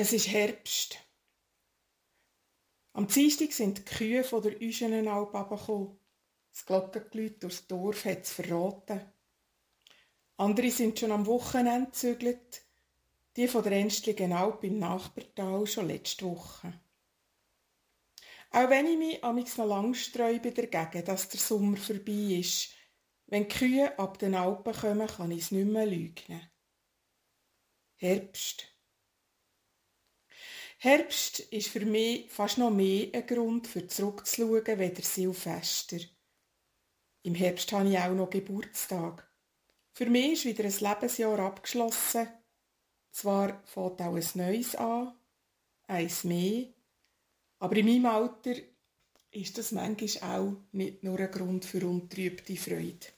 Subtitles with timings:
[0.00, 0.96] Es ist Herbst.
[2.92, 5.98] Am Dienstag sind die Kühe von der Üschenenalp gekommen.
[6.52, 9.00] Das Glockengeläut durchs Dorf hat es verraten.
[10.36, 12.62] Andere sind schon am Wochenende gezügelt,
[13.34, 16.80] die von der Enstligen Alp im Nachbartal schon letzte Woche.
[18.52, 22.72] Auch wenn ich mich amigs noch lang sträube dagegen, dass der Sommer vorbei ist,
[23.26, 26.48] wenn die Kühe ab den Alpen kommen, kann ich es nicht mehr leugnen.
[27.96, 28.77] Herbst.
[30.80, 35.98] Herbst ist für mich fast noch mehr ein Grund für zurückzuschauen, weder Silvester.
[37.24, 39.28] Im Herbst habe ich auch noch Geburtstag.
[39.92, 42.28] Für mich ist wieder ein Lebensjahr abgeschlossen.
[43.10, 45.18] Zwar fängt auch ein neues an,
[45.88, 46.68] eins mehr,
[47.58, 48.54] aber in meinem Alter
[49.32, 53.08] ist das manchmal auch nicht nur ein Grund für untrübte Freude.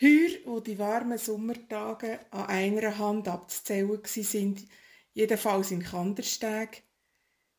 [0.00, 4.66] Heuer, wo die warmen Sommertage an einer Hand abzuzählen sind,
[5.12, 6.84] jedenfalls in Kandersteg,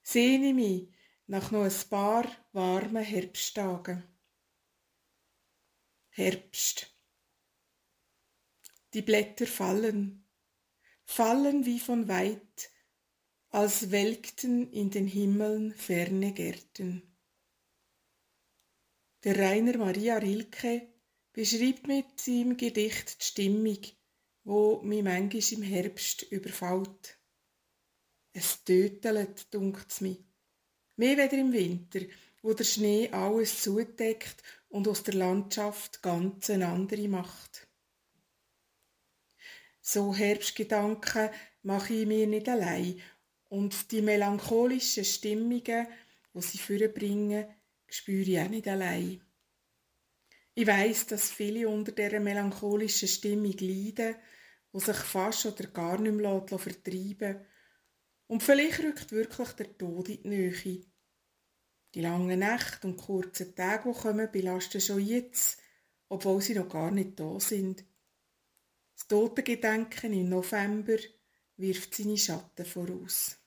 [0.02, 0.94] sehne ich mich
[1.28, 4.04] nach noch ein paar warmen Herbsttagen.
[6.10, 6.96] Herbst.
[8.94, 10.28] Die Blätter fallen,
[11.06, 12.70] fallen wie von weit,
[13.50, 17.16] als welkten in den Himmeln ferne Gärten.
[19.24, 20.88] Der Rainer Maria Rilke
[21.32, 23.80] beschreibt mit seinem Gedicht die Stimmung,
[24.44, 27.18] wo mich manchmal im Herbst überfällt.
[28.34, 30.18] Es tötelt, dunkt's mir.
[30.96, 32.00] Mehr weder im Winter,
[32.42, 37.68] wo der Schnee alles zudeckt und aus der Landschaft ganz eine andere macht.
[39.82, 41.30] So Herbstgedanken
[41.62, 43.00] mache ich mir nicht allein
[43.50, 45.88] und die melancholischen Stimmungen,
[46.34, 47.46] wo sie vorbringen,
[47.88, 49.22] spüre ich auch nicht allein.
[50.56, 54.16] Ich weiß, dass viele unter dieser melancholischen Stimmung leiden,
[54.72, 57.46] wo sich fast oder gar nicht mehr vertreiben
[58.28, 60.86] und vielleicht rückt wirklich der Tod in die Nähe.
[61.94, 65.60] Die langen Nächte und kurzen Tage, die kommen, belasten schon jetzt,
[66.10, 67.86] obwohl sie noch gar nicht da sind.
[68.96, 70.98] Das Totengedenken im November
[71.58, 73.38] wirft seine Schatten voraus.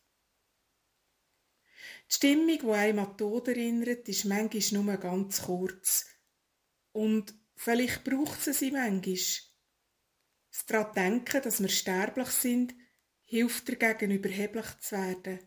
[2.11, 6.07] Die Stimmung, die einem an Tod erinnert, ist manchmal nur ganz kurz.
[6.93, 9.17] Und vielleicht braucht sie sie manchmal.
[10.51, 12.75] Das daran denken, dass wir sterblich sind,
[13.27, 15.41] hilft dagegen überheblich zu werden.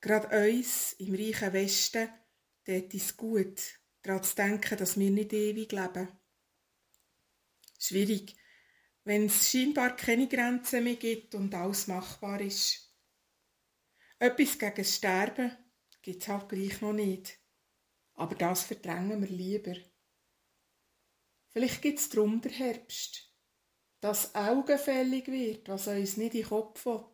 [0.00, 2.08] Gerade uns im reichen Westen
[2.64, 3.60] tät es gut,
[4.02, 6.08] daran zu denken, dass wir nicht ewig leben.
[7.78, 8.34] Schwierig,
[9.04, 12.94] wenn es scheinbar keine Grenzen mehr gibt und alles machbar ist.
[14.18, 15.56] Etwas gegen das Sterben
[16.00, 17.38] gibt es halt gleich noch nicht.
[18.14, 19.76] Aber das verdrängen wir lieber.
[21.48, 23.23] Vielleicht gibt es drum der Herbst
[24.04, 27.06] dass augenfällig wird, was uns nicht in den Kopf will.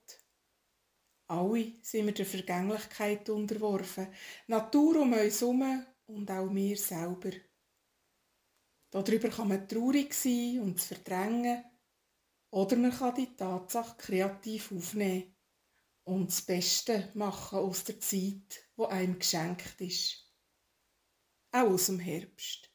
[1.28, 4.08] Alle sind wir der Vergänglichkeit unterworfen,
[4.48, 7.30] Natur um uns herum und auch wir selber.
[8.90, 11.64] Darüber kann man traurig sein und es verdrängen,
[12.50, 15.36] oder man kann die Tatsache kreativ aufnehmen
[16.02, 20.28] und das Beste machen aus der Zeit, wo einem geschenkt ist.
[21.52, 22.68] Auch aus dem Herbst.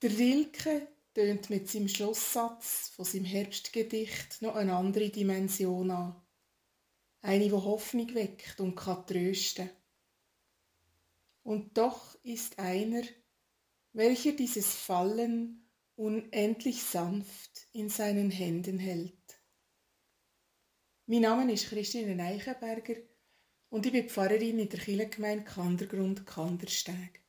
[0.00, 6.16] Der Rilke tönt mit seinem Schlusssatz von seinem Herbstgedicht noch eine andere Dimension an.
[7.20, 9.68] Eine, die Hoffnung weckt und kann trösten.
[11.42, 13.02] Und doch ist einer,
[13.92, 19.42] welcher dieses Fallen unendlich sanft in seinen Händen hält.
[21.04, 22.94] Mein Name ist Christine Eichenberger
[23.68, 27.19] und ich bin Pfarrerin in der Kirchengemeinde Kandergrund Kandersteg.